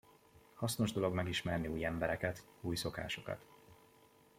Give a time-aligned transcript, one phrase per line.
[0.55, 3.45] Hasznos dolog megismerni új embereket, új szokásokat!